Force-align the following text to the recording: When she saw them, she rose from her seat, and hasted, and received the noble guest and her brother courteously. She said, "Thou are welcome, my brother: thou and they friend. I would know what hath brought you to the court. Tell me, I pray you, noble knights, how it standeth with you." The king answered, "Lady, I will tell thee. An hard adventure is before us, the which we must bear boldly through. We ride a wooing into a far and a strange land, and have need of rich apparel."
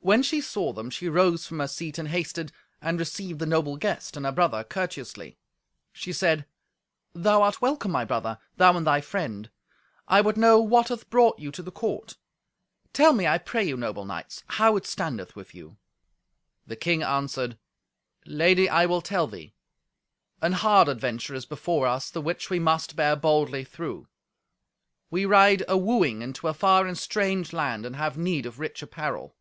When 0.00 0.22
she 0.22 0.40
saw 0.40 0.72
them, 0.72 0.88
she 0.88 1.08
rose 1.08 1.48
from 1.48 1.58
her 1.58 1.66
seat, 1.66 1.98
and 1.98 2.06
hasted, 2.06 2.52
and 2.80 2.98
received 3.00 3.40
the 3.40 3.46
noble 3.46 3.76
guest 3.76 4.16
and 4.16 4.24
her 4.24 4.30
brother 4.30 4.62
courteously. 4.62 5.36
She 5.92 6.12
said, 6.12 6.46
"Thou 7.12 7.42
are 7.42 7.54
welcome, 7.60 7.90
my 7.90 8.04
brother: 8.04 8.38
thou 8.56 8.76
and 8.76 8.86
they 8.86 9.00
friend. 9.00 9.50
I 10.06 10.20
would 10.20 10.36
know 10.36 10.60
what 10.60 10.88
hath 10.90 11.10
brought 11.10 11.40
you 11.40 11.50
to 11.50 11.62
the 11.62 11.72
court. 11.72 12.18
Tell 12.92 13.12
me, 13.14 13.26
I 13.26 13.38
pray 13.38 13.64
you, 13.66 13.76
noble 13.76 14.04
knights, 14.04 14.44
how 14.46 14.76
it 14.76 14.86
standeth 14.86 15.34
with 15.34 15.56
you." 15.56 15.76
The 16.68 16.76
king 16.76 17.02
answered, 17.02 17.58
"Lady, 18.26 18.68
I 18.68 18.86
will 18.86 19.00
tell 19.02 19.26
thee. 19.26 19.54
An 20.40 20.52
hard 20.52 20.86
adventure 20.88 21.34
is 21.34 21.46
before 21.46 21.88
us, 21.88 22.10
the 22.10 22.20
which 22.20 22.48
we 22.48 22.60
must 22.60 22.94
bear 22.94 23.16
boldly 23.16 23.64
through. 23.64 24.06
We 25.10 25.24
ride 25.24 25.64
a 25.66 25.76
wooing 25.76 26.22
into 26.22 26.46
a 26.46 26.54
far 26.54 26.82
and 26.86 26.96
a 26.96 27.00
strange 27.00 27.52
land, 27.52 27.84
and 27.84 27.96
have 27.96 28.16
need 28.16 28.46
of 28.46 28.60
rich 28.60 28.82
apparel." 28.82 29.32